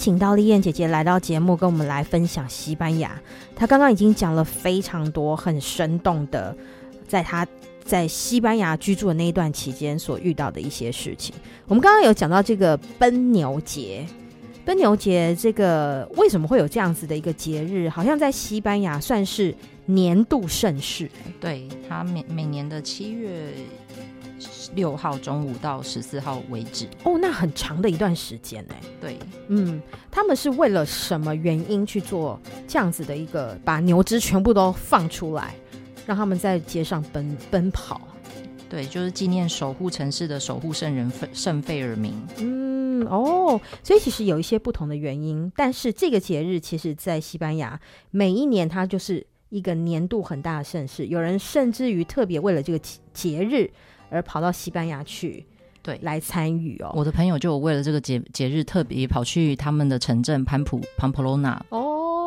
[0.02, 3.22] 请到丽燕姐姐来到节目，跟我们来分享西班牙。
[3.56, 6.58] 她刚刚已经讲了非常多很生动的，
[7.08, 7.46] 在她
[7.84, 11.36] 在西班牙居住的那一段期间所遇到的一些事情。
[11.68, 14.04] 我们刚刚有讲到这个奔牛节，
[14.66, 17.88] 奔牛节这个为什么会有这样子的一个节日？
[17.88, 19.54] 好像在西班牙算是
[19.86, 21.08] 年度盛事。
[21.40, 23.54] 对，它每每年的七月。
[24.76, 28.76] 六号中午到十四号为止哦，那很长的一段时间呢。
[29.00, 29.18] 对，
[29.48, 35.54] 嗯，他们是为了什么原因去做这样子的一个，把牛只全部都放出来，
[36.06, 38.02] 让他们在街上奔奔跑？
[38.70, 42.14] 对，就是纪念守护城市的守护圣人圣费尔明。
[42.38, 47.78] 嗯，哦，所以其实有一些不同的原因，但是这个节日其实，在西班牙
[48.12, 52.80] 每一年它就是一个年度很大的盛事，有人甚至于特别为了这个
[53.14, 53.70] 节日。
[54.12, 55.44] 而跑到西班牙去，
[55.82, 56.92] 对，来参与哦。
[56.94, 61.60] 我的朋友就有为了这个节节日，特别跑去他们的城镇潘普潘普罗纳。
[61.70, 62.21] 哦，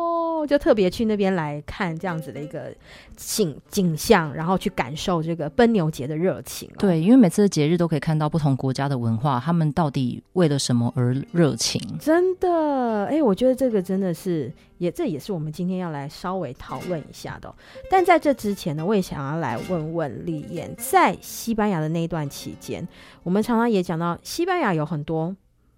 [0.45, 2.73] 就特别去那边来看这样子的一个
[3.15, 6.77] 景景象，然后去感受这个奔牛节的热情哦。
[6.79, 11.81] 对，因为每次的节日都可以看到不同国家的文化，他们到底为了什么而热情？
[11.99, 14.51] 真的，哎，我觉得这个真的是。
[14.77, 17.55] 也这也是我们今天要来稍微讨论一下的哦。
[17.89, 22.85] 但在这之前呢，我也想要来问问李燕，在西班牙的那一段期间，
[23.23, 25.33] 我们常常也讲到西班牙有很多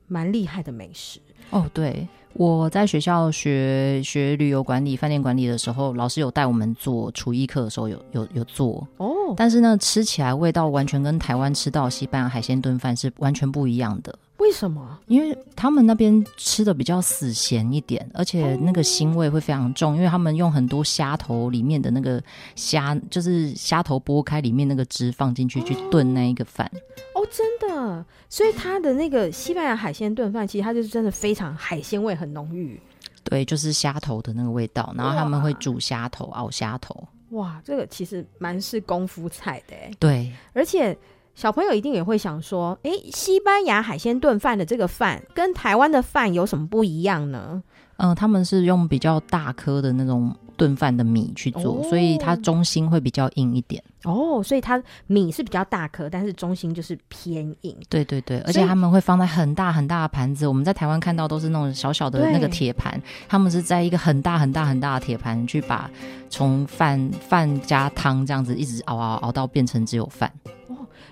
[0.08, 1.20] 蛮厉害的美食
[1.50, 1.70] 哦。
[1.74, 9.34] 对，我在学校学学旅游管理、饭店管理的时候，老师有带我们做厨艺课的时候有有有做哦。
[9.36, 14.18] 但是呢，吃起来味道完全跟台湾吃到西班牙海鲜炖饭是完全不一样的。
[14.38, 15.00] 为什么？
[15.08, 22.22] 因为他们那边吃的比较死咸一点，而且那个腥味会非常重，因为他们用很多虾头里面的那个
[22.56, 26.70] 虾，就是虾头剥开里面那个汁放进去去炖那一个饭。
[27.16, 32.80] 哦，真的，所以他的那个西班牙海鲜炖饭，其实它就是真的非常海鲜味很浓郁。
[33.24, 36.96] 对，就是虾头的那个味道，然后他们会煮虾头、熬虾头。
[37.32, 39.92] 哇，这个其实蛮是功夫菜的哎。
[40.00, 40.96] 对，而且。
[41.38, 47.62] 小朋友一定也会想说，诶，西班牙海鲜炖饭的这个饭跟台湾的饭有什么不一样呢？
[47.98, 53.84] 嗯、呃，他们是用比较大颗的那种炖饭的米去做，哦、所以它中心会比较硬一点。
[54.04, 57.78] 哦，所以它米是比较大颗，但是中心就是偏硬。
[57.88, 60.48] 对对对，而且他们会放在很大很大的盘子。
[60.48, 65.88] 我们在台湾看到都是那种小小的那个铁盘，他们是在一个很大很大很大的铁盘去把
[66.32, 70.32] 从饭饭加汤这样子一直熬熬熬到变成只有饭。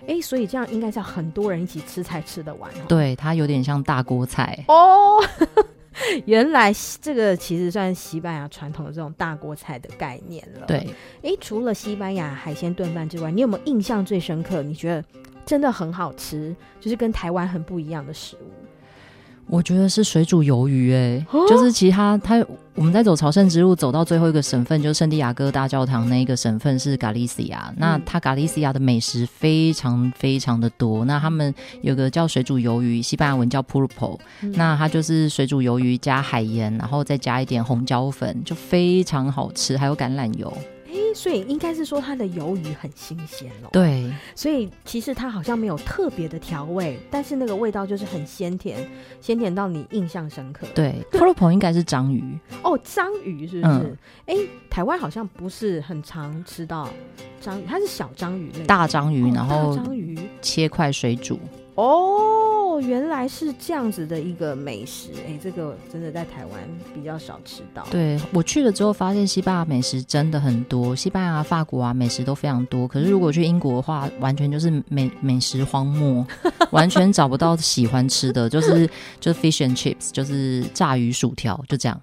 [0.07, 2.71] 哎，所以这样应该是要很多人一起吃才吃得完。
[2.87, 5.23] 对，它有点像大锅菜哦。
[6.25, 10.65] 原来这个其实算西班牙传统的这种大锅菜的概念了。
[10.67, 10.85] 对，
[11.23, 14.61] 哎，除了西班牙海鲜炖饭之外，你有没有印象最深刻？
[14.61, 15.03] 你觉得
[15.45, 18.51] 真的很好吃，就是跟台湾很不一样的食物？
[19.47, 22.45] 我觉得是水煮鱿鱼，哎，就是其他他
[22.75, 27.73] 我们在走朝圣之路走到最后一个省份，就是圣地亚哥大教堂那一个省份是加利西亚。
[27.77, 31.05] 那它加利西亚的美食非常非常的多。
[31.05, 40.51] 那他们有个叫水煮鱿鱼，西班牙文叫 pulpo，那它就是水煮鱿鱼加海盐，然后再加一点红椒粉，就非常好吃，还有橄榄油。
[41.13, 43.69] 所以应该是说它的鱿鱼很新鲜喽。
[43.71, 48.85] 对，所以其实它好像没有特别的调味，但是那个味道就是很鲜甜，
[49.21, 50.67] 鲜甜到你印象深刻。
[50.75, 53.97] 对，pulpo 应该是章鱼哦，章鱼是不是？
[54.25, 56.89] 哎、嗯，台湾好像不是很常吃到
[57.39, 61.39] 章鱼，它是小章鱼类，大章鱼，然后章鱼切块水煮。
[61.75, 66.61] 哦，哦，原来是这样子的一个美食，哎，这个真的在台湾
[66.93, 67.85] 比较少吃到。
[67.89, 72.87] 对，我去了之后，发现西班牙美食真的很多，西班牙、法国啊，美食都非常多。
[72.87, 76.25] 可是如果去英国的话，完全就是美美食荒漠，
[76.71, 81.99] 完全找不到喜欢吃的，就是就是 fish and chips，就是炸鱼薯条，就这样，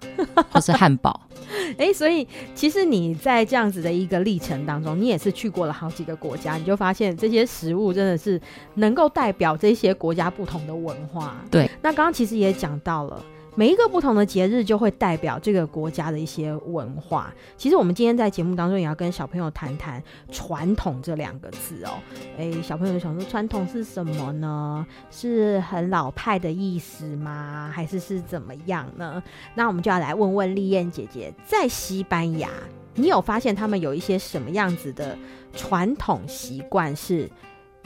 [0.51, 1.19] 或是汉堡。
[1.77, 8.39] 哎，所以其实你在这样子的一个历程当中，你也是去过了好几个国家，你就发现这些食物真的是
[8.75, 11.43] 能够代表这些国家不同的文化。
[11.49, 13.23] 对，那刚刚其实也讲到了。
[13.55, 17.31] 每一个不同的节日就会代表这个国家的一些文化。
[17.55, 20.01] 其实我们今天在节目当中也要跟小朋友谈谈
[20.31, 21.91] “传统”这两个字哦。
[22.37, 24.85] 诶，小朋友想说，传统是什么呢？
[25.11, 27.71] 是很老派的意思吗？
[27.71, 29.21] 还是是怎么样呢？
[29.53, 32.49] 那我们就要来问问丽燕姐姐，在西班牙，
[32.95, 35.15] 你有发现他们有一些什么样子的
[35.55, 37.29] 传统习惯是？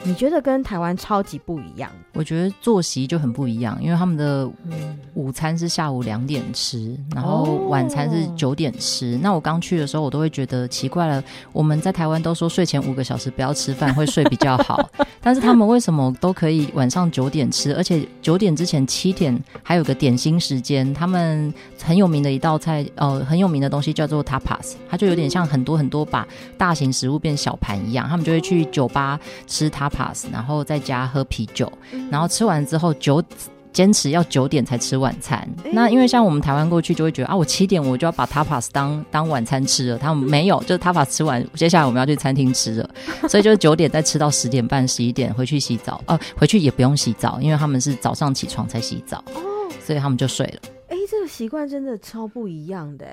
[0.04, 1.90] 你觉得跟台湾超级不一样？
[2.14, 4.48] 我觉得作息就很不一样，因为他们的
[5.14, 9.16] 午餐是下午两点吃，然后晚餐是九点吃。
[9.16, 11.22] 哦、那我刚去的时候，我都会觉得奇怪了。
[11.52, 14.88] 我们在台湾都说睡前五个小时不要吃饭，会睡比较好，
[15.20, 17.74] 但是他们为什么都可以晚上九点吃？
[17.74, 20.94] 而且九点之前七点还有个点心时间。
[20.94, 26.26] 他们很有名的一道菜，呃，很有名的东西叫做 tapas，它就有点像很多很多把
[26.56, 28.08] 大型食物变小盘一样。
[28.08, 29.87] 他们就会去酒吧吃 tapas。
[29.88, 31.70] pass，然后在家喝啤酒，
[32.10, 33.22] 然后吃完之后九
[33.70, 35.38] 坚持要九点才吃晚餐。
[35.64, 39.98] 欸、那因为像我们台湾过去就会觉得啊，我七点我就要把 tapas 当当晚餐吃了。
[39.98, 42.90] 他们没有，就是 tapas 吃完，接下来我们要去餐厅吃了，
[43.28, 45.96] 所以就是九点再吃到十点半、十一点回去洗澡。
[46.06, 50.60] 哦、呃，回去也不用洗澡，因为他们是早上起床才洗澡，哦，所以他们就睡了。
[50.88, 53.06] 哎、欸，这个习惯真的超不一样的。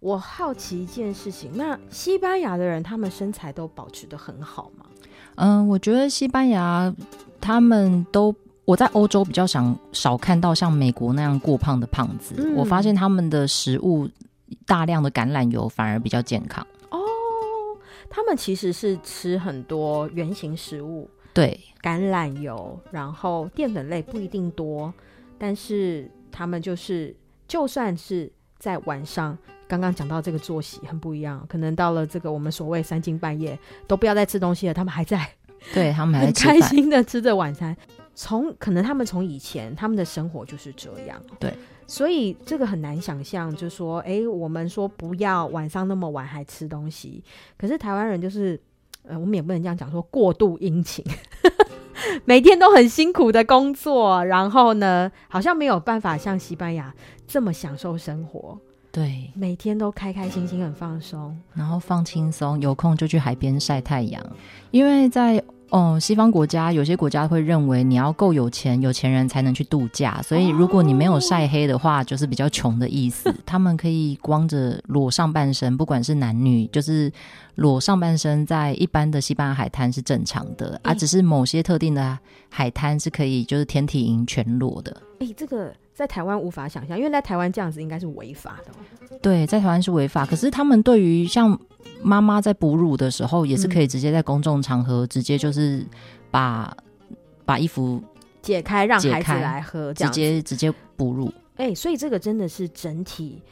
[0.00, 4.86] 我好奇一件事情，那西班牙的人他们身材都保持的很好吗？
[5.40, 6.92] 嗯，我觉得西班牙
[7.40, 8.34] 他们都，
[8.64, 12.34] 我在欧洲比较想少看到像美国那样过胖的胖子。
[12.38, 14.08] 嗯、我发现他们的食物
[14.66, 16.66] 大量的橄榄油反而比较健康。
[16.90, 16.98] 哦，
[18.10, 24.92] 他们其实是吃很多原型食物，对，橄榄油，然后淀粉类不一定多，
[25.38, 27.14] 但是他们就是
[27.46, 29.38] 就算是在晚上。
[29.68, 33.56] 刚刚讲到这个作息很不一样，可能到了这个我们所谓三更半夜
[33.86, 35.30] 都不要再吃东西了，他们还在，
[35.74, 37.76] 对他们还在很开心的吃着晚餐。
[38.14, 41.54] 从可能他们从以前他们的生活就是这样，对，
[41.86, 47.22] 所以这个很难想象，就是说，哎，我们说不要晚上那么晚还吃东西，
[47.56, 48.60] 可是台湾人就是，
[49.04, 51.04] 呃，我们也不能这样讲，说过度殷勤，
[52.24, 56.92] 每天都很辛苦的工作，然后呢，好像没有办法像西班牙
[57.28, 58.58] 这么享受生活。
[58.98, 64.20] 对，每天都开开心心，很放松，然后放轻松，有空就去海边晒太阳。
[64.72, 73.32] 因为在哦西方国家，有些国家会认为你要够有钱，有钱人才能去度假，所以如果你没有晒黑的话，就是比较穷的意思。
[73.46, 77.12] 他们可以光着裸上半身，不管是男女，就是
[77.54, 82.18] 裸上半身，在一般的西班牙海滩是正常的，啊，只是某些特定的
[82.50, 85.00] 海滩是可以，就是天体营全裸的。
[85.20, 85.72] 哎，这个。
[85.98, 89.18] 在台湾无法想象，因为在台湾这样子应该是违法的。
[89.20, 90.24] 对，在台湾是违法。
[90.24, 91.58] 可是他们对于像
[92.04, 95.84] 妈妈在哺乳的时候，也是可以直接在公众场合直接就是
[96.30, 96.72] 把
[97.44, 98.00] 把衣服
[98.40, 101.34] 解开，让孩子来喝，直接直接哺乳。
[101.56, 103.42] 哎、欸，所以这个真的是整体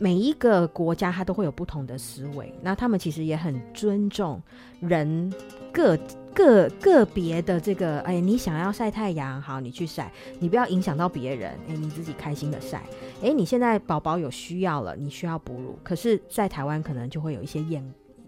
[0.00, 4.42] 每一个国家它都会有不同的思维，那他们其实也很尊重
[4.80, 5.32] 人
[5.72, 5.96] 个。
[6.34, 12.82] 个个别的这个，哎，你想要晒太阳，好，你去晒，你不要影响到别人，哎，你自己开心的晒，
[13.22, 17.82] 哎，你现在宝宝有需要了，你需要哺乳，可是，在台湾可能就会有一些眼，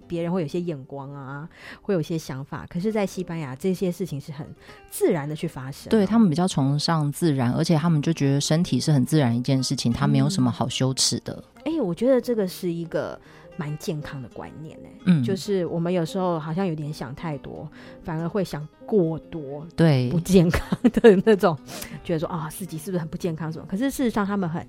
[0.07, 1.49] 别人会有一些眼光啊，
[1.83, 4.47] 会有一些想法，可是，在西班牙这些事情是很
[4.91, 11.43] 自然的去发生，对，他们比较崇尚自然，而且他们就觉得身体是很自然一件事情，他没有什么好羞耻的。
[11.65, 13.19] 哎、嗯，我觉得这个是一个。
[13.57, 17.69] 蛮健康的观念呢，嗯，就是我们有时候好像有点想太多，
[18.03, 21.57] 反而会想过多，对，不健康的那种，
[22.03, 23.67] 觉得说啊，自己是不是很不健康什么？
[23.69, 24.67] 可是事实上他们很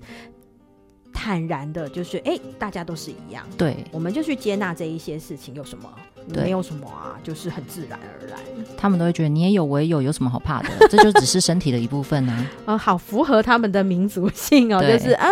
[1.16, 5.90] 坦然的，就是哎，大家都是一样，对，我们就去接纳这一些事情，有什么？
[6.34, 8.38] 没有什么啊，就是很自然而然。
[8.76, 10.68] 他们都会觉得你也有，我也有，有什么好怕的？
[10.90, 12.46] 这就只是身体的一部分啊。
[12.66, 15.28] 啊， 好符合他们的民族性哦，就是啊，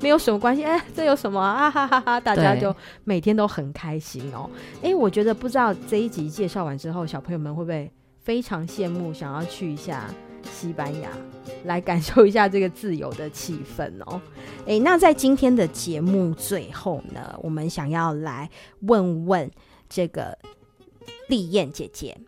[0.00, 0.62] 没有什么关系。
[0.62, 1.70] 哎，这有什么啊？
[1.70, 2.20] 哈哈哈！
[2.20, 2.74] 大家就
[3.04, 4.48] 每天都很开心哦。
[4.82, 10.04] 哎，我觉得不知道这一集介绍完之后，小朋友们会不会非常羡慕，想要去一下
[10.52, 11.10] 西班牙，
[11.64, 14.20] 来感受一下这个自由的气氛哦。
[14.66, 19.50] 哎，那在今天的节目最后呢，我们想要来问问。
[19.86, 20.36] 这个
[21.28, 22.18] 丽燕姐姐，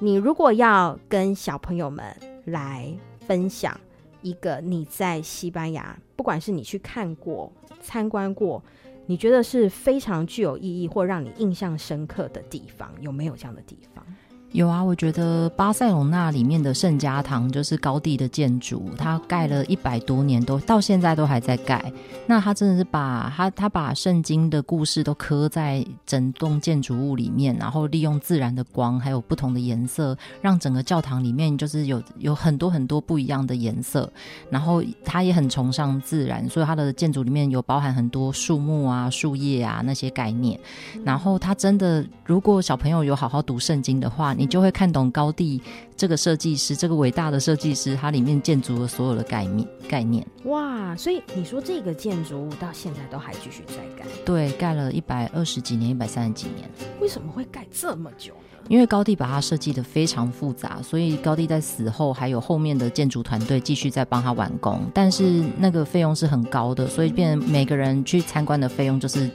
[0.00, 2.04] 你如果要跟小朋友们
[2.46, 2.92] 来
[3.26, 3.80] 分享
[4.20, 8.62] 一个你在西班牙，不管是你去看过、参观过，
[9.06, 14.04] 你觉得是非常具有意义或让你印象深刻的地方，有没有这样的地方？
[14.52, 21.92] 有啊，我觉得巴塞隆那里面的圣家堂就是高地的建筑，它盖了一百多年都，都到现在都还在盖。
[22.26, 34.12] 那他真的是把他他把圣经的故事都刻在整栋建筑物里面，然后利用自然的光还有不同的颜色，让整个教堂里面就是有有很多很多不一样的颜色。
[34.50, 40.58] 然后他也很崇尚自然，所以他的建筑里面有包含很多树木啊、树叶啊那些概念。
[41.04, 45.60] 然后他真的，如果小朋友有好好读圣经的话，你就会看懂高地
[45.94, 50.26] 这个设计师，这个伟大的设计师，它里面建筑的所有的概念概念。
[50.44, 54.08] 哇，所以你说这个建筑物到现在都还继续在盖？
[54.24, 56.66] 对，盖了一百二十几年，一百三十几年。
[57.02, 58.60] 为什么会盖这么久呢？
[58.68, 69.30] 因为高地把它设计得非常复杂，所以高地在死后还有后面的建筑团队继续在帮他完工，但是那个费用是很高的，所以变成每个人去参观的费用就是。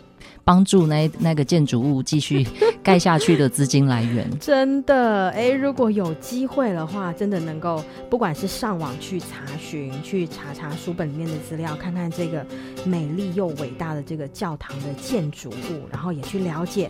[0.46, 2.48] 帮助那那个建筑物继续
[2.84, 12.46] 盖下去的资金来源， 真的哎，如果有机会的话，真的能够不管是上网去查询，去查查书本里面的资料，看看这个
[12.86, 16.90] 美丽又伟大的这个教堂的建筑物，然后也去了解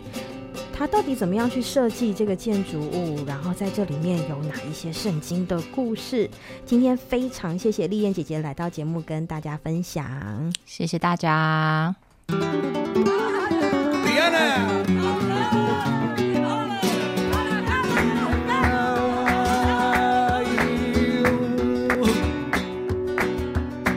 [0.72, 6.28] 它到底怎么样去设计这个建筑物，然后在这里面有哪一些圣经的故事。
[6.66, 11.96] 今天非常谢谢丽燕姐姐来到节目跟大家分享，谢谢大家。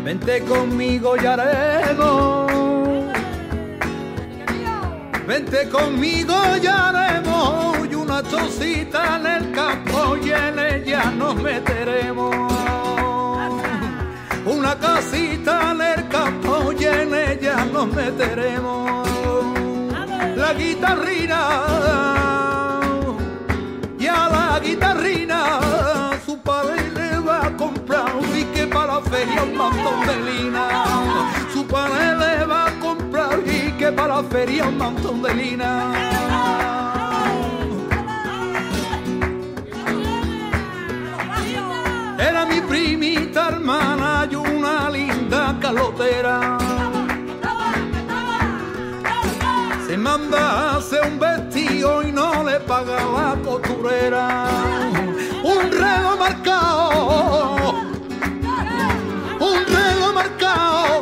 [0.10, 2.52] Vente conmigo y haremos.
[5.28, 7.78] Vente conmigo y haremos.
[7.92, 12.36] Y una chocita en el campo y en ella nos meteremos.
[14.46, 19.29] Una casita en el campo y en ella nos meteremos
[20.50, 21.40] la guitarrina.
[24.00, 29.44] Y a la guitarrina su padre le va a comprar un pique para la feria
[29.44, 30.66] un montón de lina.
[31.54, 35.70] Su padre le va a comprar un pique para la feria un montón de lina.
[42.18, 46.89] Era mi primita hermana y una linda calotera
[49.90, 54.48] se manda hace un vestido y no le paga la costurera.
[55.44, 57.74] Un reloj marcado,
[59.40, 61.02] un reloj marcado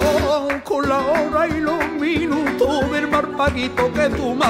[0.63, 4.47] con la hora y los minutos del marpaguito que tú me.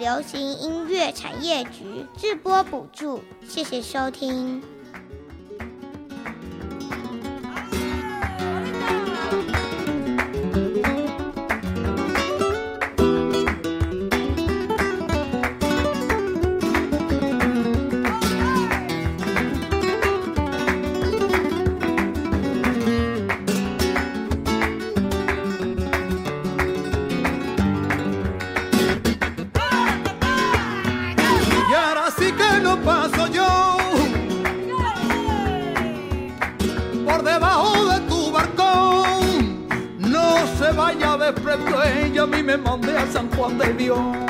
[0.00, 4.62] 流行音乐产业局制播补助，谢谢收听。
[43.40, 44.29] cuando el vio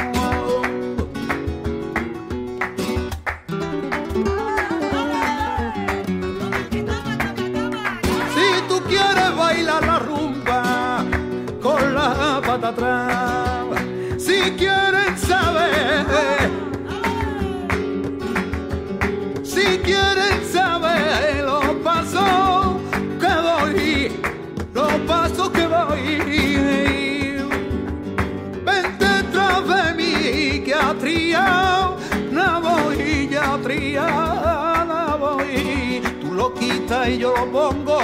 [37.11, 37.99] y yo lo pongo,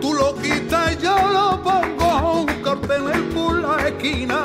[0.00, 4.42] tú lo quitas y yo lo pongo, un corte en el por la esquina.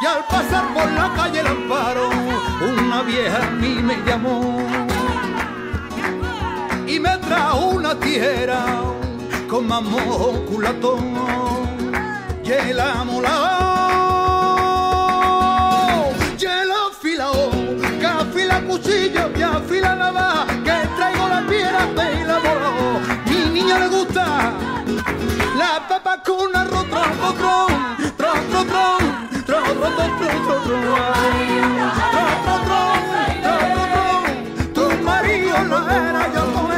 [0.00, 2.08] Y al pasar por la calle el amparo,
[2.60, 4.58] una vieja a mí me llamó.
[6.86, 8.82] Y me trajo una tijera
[9.48, 11.14] con mamón culatón
[12.44, 13.22] y el amolao,
[16.38, 17.50] y el afilao,
[18.00, 20.51] que afila cuchillo, que afila la navaja
[23.26, 24.52] mi niño le gusta
[25.56, 27.36] la papa con arroz, tron, tron,
[28.16, 28.68] tron, tron,
[29.46, 30.62] tron, tron, tron,
[36.34, 36.71] tron,